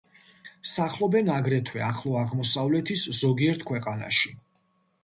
სახლობენ 0.69 1.29
აგრეთვე 1.35 1.83
ახლო 1.89 2.17
აღმოსავლეთის 2.23 3.05
ზოგიერთ 3.21 3.69
ქვეყანაში. 3.73 4.35